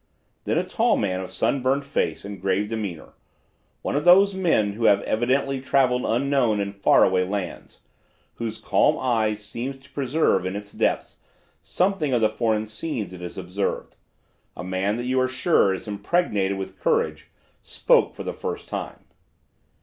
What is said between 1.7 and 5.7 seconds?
face and grave demeanor, one of those men who have evidently